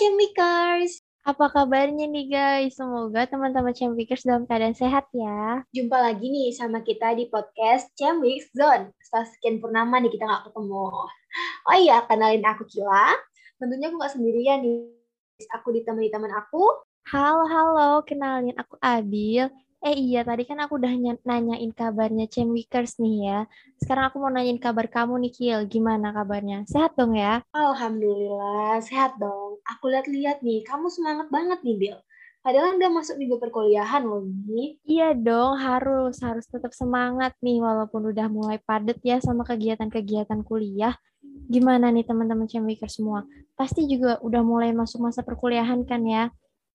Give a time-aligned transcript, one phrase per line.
[0.00, 1.04] Cemwikers!
[1.28, 2.80] Apa kabarnya nih guys?
[2.80, 5.60] Semoga teman-teman Cemwikers dalam keadaan sehat ya.
[5.76, 8.96] Jumpa lagi nih sama kita di podcast Cemwik Zone.
[8.96, 10.88] Setelah sekian purnama nih kita nggak ketemu.
[11.68, 13.12] Oh iya, kenalin aku Kila.
[13.60, 14.88] Tentunya aku nggak sendirian nih.
[15.60, 16.64] Aku ditemani teman aku.
[17.12, 18.00] Halo, halo.
[18.08, 19.52] Kenalin aku Abil.
[19.80, 20.92] Eh iya, tadi kan aku udah
[21.24, 23.38] nanyain kabarnya Cemwikers nih ya.
[23.80, 25.60] Sekarang aku mau nanyain kabar kamu nih, Kil.
[25.72, 26.68] Gimana kabarnya?
[26.68, 27.40] Sehat dong ya?
[27.56, 29.56] Alhamdulillah, sehat dong.
[29.64, 31.96] Aku lihat-lihat nih, kamu semangat banget nih, Bil.
[32.44, 34.76] Padahal udah masuk minggu perkuliahan loh nih.
[34.84, 36.20] Iya dong, harus.
[36.20, 40.92] Harus tetap semangat nih, walaupun udah mulai padat ya sama kegiatan-kegiatan kuliah.
[41.48, 43.24] Gimana nih teman-teman Cemwikers semua?
[43.56, 46.28] Pasti juga udah mulai masuk masa perkuliahan kan ya?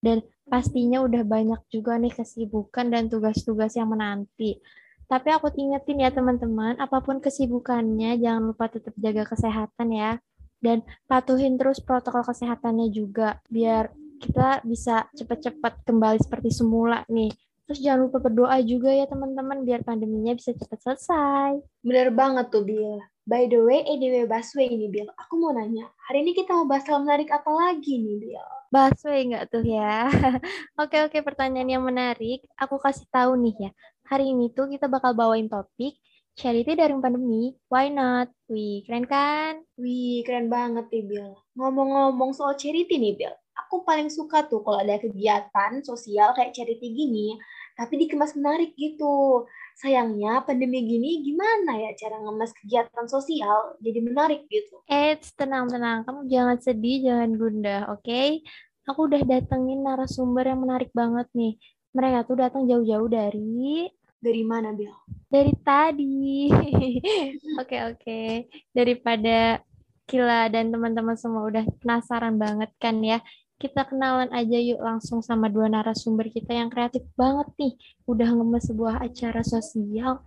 [0.06, 4.62] Dan pastinya udah banyak juga nih kesibukan dan tugas-tugas yang menanti.
[5.10, 10.22] Tapi aku ingetin ya teman-teman, apa pun kesibukannya, jangan lupa tetap jaga kesehatan ya.
[10.62, 13.90] Dan patuhin terus protokol kesehatannya juga, biar
[14.22, 17.30] kita bisa cepat-cepat kembali seperti semula nih.
[17.66, 21.58] Terus jangan lupa berdoa juga ya teman-teman, biar pandeminya bisa cepat selesai.
[21.82, 23.02] Bener banget tuh, Bil.
[23.26, 25.10] By the way, EDW Busway ini, Bil.
[25.18, 28.46] Aku mau nanya, hari ini kita mau bahas hal menarik apa lagi nih, Bil?
[28.76, 30.04] Busway nggak tuh ya?
[30.80, 32.44] oke, oke, pertanyaan yang menarik.
[32.60, 33.70] Aku kasih tahu nih ya.
[34.04, 35.96] Hari ini tuh kita bakal bawain topik
[36.36, 37.56] charity dari pandemi.
[37.72, 38.28] Why not?
[38.52, 39.64] Wih, keren kan?
[39.80, 41.28] Wih, keren banget nih, Bil.
[41.56, 43.32] Ngomong-ngomong soal charity nih, Bil.
[43.64, 47.32] Aku paling suka tuh kalau ada kegiatan sosial kayak charity gini,
[47.80, 49.48] tapi dikemas menarik gitu.
[49.80, 54.84] Sayangnya pandemi gini gimana ya cara ngemas kegiatan sosial jadi menarik gitu.
[54.88, 56.04] Eh, tenang-tenang.
[56.04, 58.04] Kamu jangan sedih, jangan gundah, oke?
[58.04, 58.44] Okay?
[58.86, 61.58] Aku udah datengin narasumber yang menarik banget nih.
[61.90, 63.90] Mereka tuh datang jauh-jauh dari...
[64.16, 64.90] Dari mana, Bil?
[65.28, 66.48] Dari tadi.
[66.54, 67.62] Oke, oke.
[67.62, 68.30] Okay, okay.
[68.72, 69.60] Daripada
[70.06, 73.18] Kila dan teman-teman semua udah penasaran banget kan ya
[73.56, 77.72] kita kenalan aja yuk langsung sama dua narasumber kita yang kreatif banget nih.
[78.04, 80.20] Udah ngemes sebuah acara sosial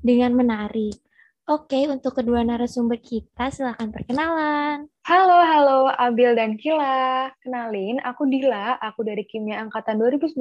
[0.00, 0.94] dengan menarik.
[1.46, 4.86] Oke, untuk kedua narasumber kita silahkan perkenalan.
[5.06, 7.30] Halo, halo Abil dan Kila.
[7.38, 10.34] Kenalin, aku Dila, aku dari Kimia Angkatan 2019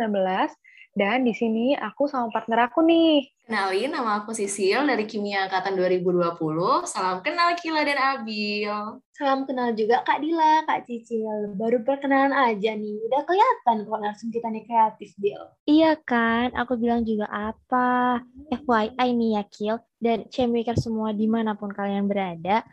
[0.97, 3.29] dan di sini aku sama partner aku nih.
[3.45, 6.81] Kenalin, nama aku Sisil dari Kimia Angkatan 2020.
[6.89, 9.05] Salam kenal Kila dan Abil.
[9.13, 11.53] Salam kenal juga Kak Dila, Kak Cicil.
[11.53, 12.97] Baru perkenalan aja nih.
[13.05, 15.45] Udah kelihatan kok langsung kita nih kreatif, Bil.
[15.69, 16.57] Iya kan?
[16.57, 18.25] Aku bilang juga apa.
[18.49, 19.77] FYI nih ya, Kil.
[20.01, 22.65] Dan Chemmaker semua di mana pun kalian berada.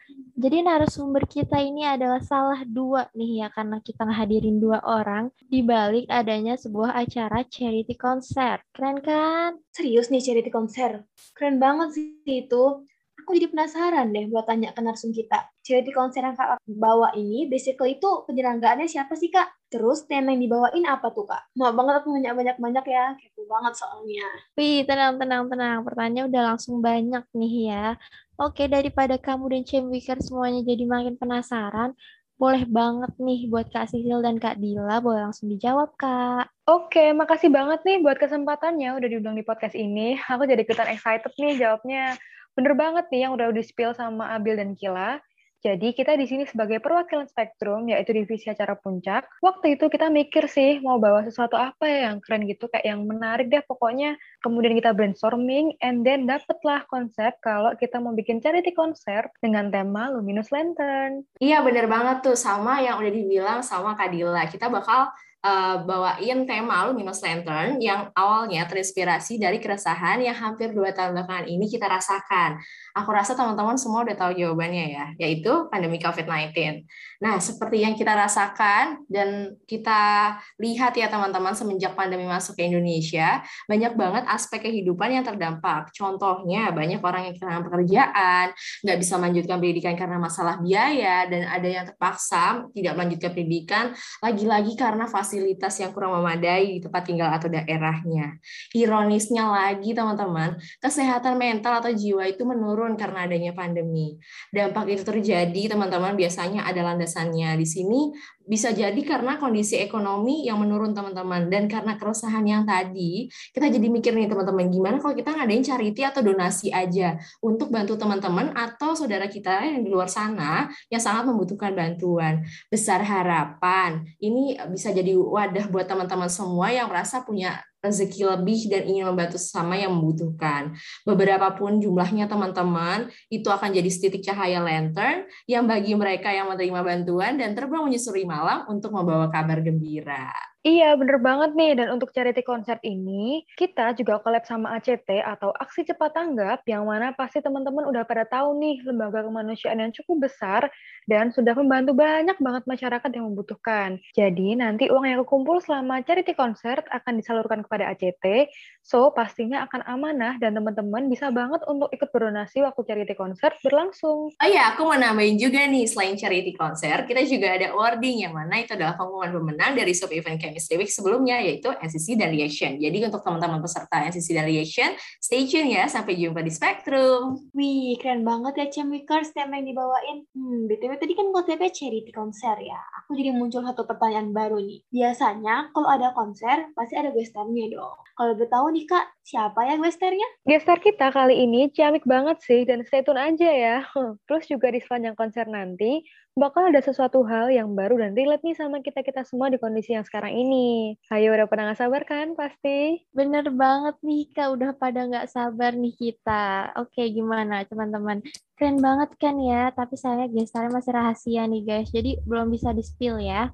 [0.42, 5.62] Jadi narasumber kita ini adalah salah dua nih ya karena kita ngehadirin dua orang di
[5.62, 8.58] balik adanya sebuah acara charity konser.
[8.74, 9.62] Keren kan?
[9.70, 11.06] Serius nih charity konser?
[11.38, 12.82] Keren banget sih itu.
[13.22, 15.46] Aku jadi penasaran deh buat tanya ke narsum kita.
[15.62, 19.70] Charity konser yang Kak bawa ini, basically itu penyelenggarannya siapa sih Kak?
[19.70, 21.54] Terus tema yang dibawain apa tuh Kak?
[21.54, 24.26] Mau banget aku nanya banyak-banyak ya, kepo banget soalnya.
[24.58, 25.86] Wih, tenang, tenang, tenang.
[25.86, 27.94] Pertanyaan udah langsung banyak nih ya.
[28.42, 31.94] Oke, daripada kamu dan Cemwiker semuanya jadi makin penasaran,
[32.34, 36.50] boleh banget nih buat Kak Sisil dan Kak Dila, boleh langsung dijawab, Kak.
[36.66, 40.18] Oke, makasih banget nih buat kesempatannya udah diundang di podcast ini.
[40.26, 42.18] Aku jadi ikutan excited nih jawabnya.
[42.58, 45.22] Bener banget nih yang udah di-spill sama Abil dan Kila.
[45.62, 49.30] Jadi kita di sini sebagai perwakilan spektrum, yaitu divisi acara puncak.
[49.38, 53.06] Waktu itu kita mikir sih mau bawa sesuatu apa ya yang keren gitu, kayak yang
[53.06, 54.18] menarik deh pokoknya.
[54.42, 60.10] Kemudian kita brainstorming, and then dapetlah konsep kalau kita mau bikin charity konser dengan tema
[60.10, 61.22] Luminous Lantern.
[61.38, 64.42] Iya bener banget tuh, sama yang udah dibilang sama Kadila.
[64.50, 70.94] Kita bakal uh, bawain tema Luminous Lantern yang awalnya terinspirasi dari keresahan yang hampir dua
[70.94, 72.62] tahun belakangan ini kita rasakan.
[72.96, 76.86] Aku rasa teman-teman semua udah tahu jawabannya ya, yaitu pandemi COVID-19.
[77.22, 83.42] Nah, seperti yang kita rasakan dan kita lihat ya teman-teman semenjak pandemi masuk ke Indonesia,
[83.66, 85.90] banyak banget aspek kehidupan yang terdampak.
[85.94, 88.46] Contohnya, banyak orang yang kehilangan pekerjaan,
[88.84, 93.84] nggak bisa melanjutkan pendidikan karena masalah biaya, dan ada yang terpaksa tidak melanjutkan pendidikan,
[94.20, 98.36] lagi-lagi karena fasilitas yang kurang memadai di tempat tinggal atau daerahnya.
[98.76, 104.20] Ironisnya lagi teman-teman, kesehatan mental atau jiwa itu menurun karena adanya pandemi.
[104.52, 107.56] Dampak itu terjadi, teman-teman, biasanya ada landasannya.
[107.56, 108.12] Di sini
[108.44, 111.48] bisa jadi karena kondisi ekonomi yang menurun, teman-teman.
[111.48, 116.04] Dan karena keresahan yang tadi, kita jadi mikir nih, teman-teman, gimana kalau kita ngadain charity
[116.04, 121.24] atau donasi aja untuk bantu teman-teman atau saudara kita yang di luar sana yang sangat
[121.24, 122.44] membutuhkan bantuan.
[122.68, 128.82] Besar harapan, ini bisa jadi wadah buat teman-teman semua yang merasa punya rezeki lebih dan
[128.86, 130.74] ingin membantu sesama yang membutuhkan.
[131.02, 136.80] Beberapa pun jumlahnya teman-teman, itu akan jadi titik cahaya lantern yang bagi mereka yang menerima
[136.80, 140.51] bantuan dan terbang menyusuri malam untuk membawa kabar gembira.
[140.62, 141.74] Iya, bener banget nih.
[141.74, 146.86] Dan untuk charity concert ini, kita juga collab sama ACT atau Aksi Cepat Tanggap, yang
[146.86, 150.70] mana pasti teman-teman udah pada tahu nih, lembaga kemanusiaan yang cukup besar
[151.10, 153.98] dan sudah membantu banyak banget masyarakat yang membutuhkan.
[154.14, 158.46] Jadi, nanti uang yang kekumpul selama charity concert akan disalurkan kepada ACT,
[158.86, 164.30] so pastinya akan amanah dan teman-teman bisa banget untuk ikut berdonasi waktu charity concert berlangsung.
[164.30, 168.34] Oh iya, aku mau nambahin juga nih, selain charity concert, kita juga ada awarding, yang
[168.38, 172.76] mana itu adalah pengumuman pemenang dari sub event Chemistry Week sebelumnya, yaitu NCC dan Reaction.
[172.76, 177.48] Jadi untuk teman-teman peserta NCC dan Reaction, stay tune ya, sampai jumpa di Spectrum.
[177.56, 180.28] Wih, keren banget ya Chemikers tema yang dibawain.
[180.36, 182.78] Hmm, BTW tadi kan konsepnya charity konser ya.
[183.02, 184.84] Aku jadi muncul satu pertanyaan baru nih.
[184.92, 187.96] Biasanya kalau ada konser, pasti ada gestarnya dong.
[188.12, 190.28] Kalau boleh tahu nih Kak, siapa ya gestarnya?
[190.44, 193.76] Gestar kita kali ini ciamik banget sih, dan stay tune aja ya.
[194.28, 198.56] Terus juga di sepanjang konser nanti, bakal ada sesuatu hal yang baru dan relate nih
[198.56, 200.96] sama kita-kita semua di kondisi yang sekarang ini.
[201.12, 203.04] Ayo, udah pada nggak sabar kan pasti?
[203.12, 206.72] Bener banget nih Kak, udah pada nggak sabar nih kita.
[206.80, 208.24] Oke, gimana teman-teman?
[208.56, 213.20] Keren banget kan ya, tapi saya gestarnya masih rahasia nih guys, jadi belum bisa di-spill
[213.20, 213.52] ya.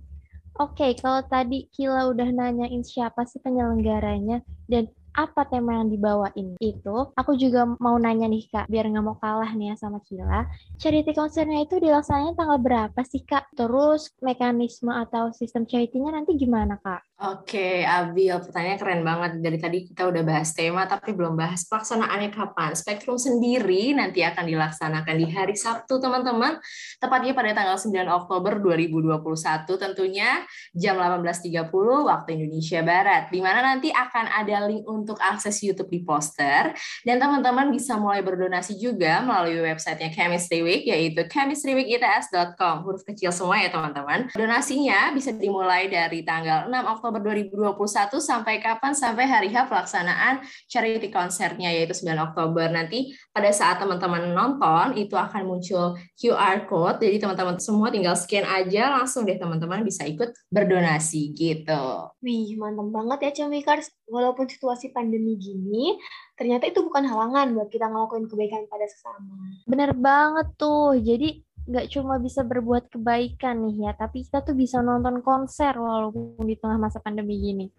[0.58, 6.96] Oke, kalau tadi Kila udah nanyain siapa sih penyelenggaranya dan apa tema yang dibawain itu,
[7.18, 10.46] aku juga mau nanya nih Kak, biar nggak mau kalah nih ya sama Kila.
[10.78, 13.50] Charity concernnya itu dilaksanakan tanggal berapa sih Kak?
[13.58, 17.08] Terus mekanisme atau sistem charity-nya nanti gimana Kak?
[17.18, 19.32] Oke, Abil, pertanyaannya keren banget.
[19.42, 22.78] Dari tadi kita udah bahas tema, tapi belum bahas pelaksanaannya kapan.
[22.78, 26.62] Spektrum sendiri nanti akan dilaksanakan di hari Sabtu, teman-teman.
[27.02, 29.18] Tepatnya pada tanggal 9 Oktober 2021,
[29.66, 31.66] tentunya jam 18.30
[32.06, 33.34] waktu Indonesia Barat.
[33.34, 36.76] Di mana nanti akan ada link untuk akses YouTube di poster.
[37.02, 42.84] Dan teman-teman bisa mulai berdonasi juga melalui websitenya Chemistry Week, yaitu chemistryweekits.com.
[42.84, 44.28] Huruf kecil semua ya, teman-teman.
[44.36, 48.92] Donasinya bisa dimulai dari tanggal 6 Oktober Oktober 2021 sampai kapan?
[48.92, 52.68] Sampai hari H pelaksanaan charity konsernya yaitu 9 Oktober.
[52.68, 57.00] Nanti pada saat teman-teman nonton itu akan muncul QR code.
[57.00, 62.12] Jadi teman-teman semua tinggal scan aja langsung deh teman-teman bisa ikut berdonasi gitu.
[62.22, 63.90] Wih, mantap banget ya Cemikars.
[64.08, 65.94] Walaupun situasi pandemi gini,
[66.34, 69.38] ternyata itu bukan halangan buat kita ngelakuin kebaikan pada sesama.
[69.70, 70.98] Bener banget tuh.
[70.98, 76.42] Jadi nggak cuma bisa berbuat kebaikan nih ya, tapi kita tuh bisa nonton konser walaupun
[76.42, 77.70] di tengah masa pandemi gini.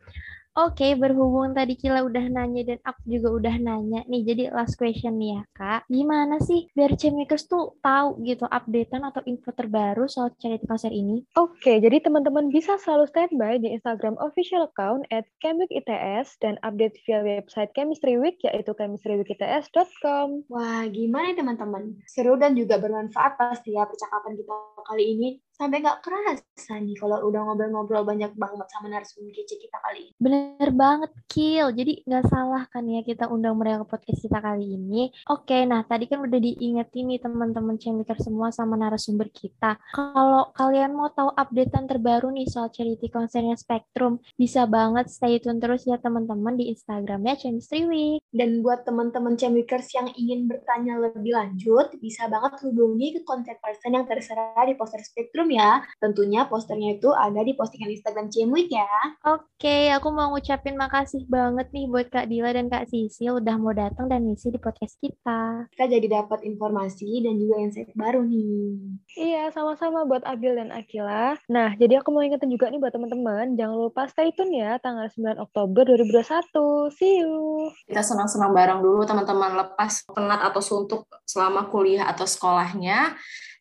[0.60, 5.16] Oke, berhubung tadi Kila udah nanya dan aku juga udah nanya nih, jadi last question
[5.16, 5.88] nih ya Kak.
[5.88, 11.24] Gimana sih biar Cemikers tuh tahu gitu updatean atau info terbaru soal charity konser ini?
[11.40, 17.24] Oke, jadi teman-teman bisa selalu standby di Instagram official account at ITS dan update via
[17.24, 20.44] website Chemistry Week yaitu chemistryweekits.com.
[20.52, 22.04] Wah, gimana ya teman-teman?
[22.04, 24.52] Seru dan juga bermanfaat pasti ya percakapan kita
[24.92, 25.30] kali ini
[25.60, 30.16] sampai nggak kerasa nih kalau udah ngobrol-ngobrol banyak banget sama narasumber kece kita kali ini.
[30.16, 31.76] Bener banget, Kil.
[31.76, 35.12] Jadi nggak salah kan ya kita undang mereka ke podcast kita kali ini.
[35.28, 39.76] Oke, nah tadi kan udah diingetin nih teman-teman Cemiker semua sama narasumber kita.
[39.92, 45.60] Kalau kalian mau tahu updatean terbaru nih soal charity concernnya Spectrum, bisa banget stay tune
[45.60, 48.24] terus ya teman-teman di Instagramnya Chemistry Week.
[48.32, 54.00] Dan buat teman-teman Chemikers yang ingin bertanya lebih lanjut, bisa banget hubungi ke contact person
[54.00, 55.82] yang terserah di poster Spectrum ya.
[55.98, 58.90] Tentunya posternya itu ada di postingan Instagram Cemweek ya.
[59.26, 63.74] Oke, aku mau ngucapin makasih banget nih buat Kak Dila dan Kak Sisil udah mau
[63.74, 65.68] datang dan ngisi di podcast kita.
[65.74, 68.78] Kita jadi dapat informasi dan juga insight baru nih.
[69.18, 71.36] Iya, sama-sama buat Abil dan Akila.
[71.50, 75.10] Nah, jadi aku mau ingetin juga nih buat teman-teman, jangan lupa stay tune ya tanggal
[75.12, 76.94] 9 Oktober 2021.
[76.96, 77.70] See you!
[77.90, 83.18] Kita senang-senang bareng dulu teman-teman lepas penat atau suntuk selama kuliah atau sekolahnya.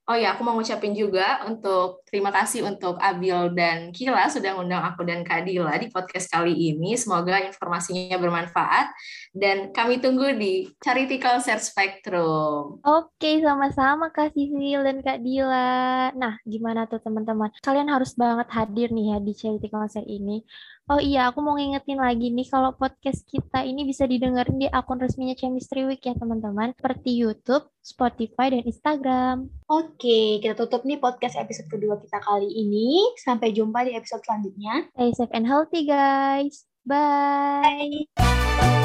[0.09, 4.81] Oh ya, aku mau ngucapin juga untuk terima kasih untuk Abil dan Kila sudah ngundang
[4.81, 6.97] aku dan Kadila di podcast kali ini.
[6.97, 8.89] Semoga informasinya bermanfaat
[9.37, 12.81] dan kami tunggu di Charity Concert Spectrum.
[12.81, 16.17] Oke, sama-sama Kak Sisil dan Kak Dila.
[16.17, 17.53] Nah, gimana tuh teman-teman?
[17.61, 20.41] Kalian harus banget hadir nih ya di Charity Concert ini.
[20.89, 24.97] Oh iya, aku mau ngingetin lagi nih kalau podcast kita ini bisa didengarin di akun
[24.97, 29.53] resminya Chemistry Week ya teman-teman, seperti YouTube, Spotify, dan Instagram.
[29.69, 33.05] Oke, kita tutup nih podcast episode kedua kita kali ini.
[33.21, 34.89] Sampai jumpa di episode selanjutnya.
[34.97, 36.65] Stay safe and healthy guys.
[36.89, 38.09] Bye.
[38.17, 38.78] Bye.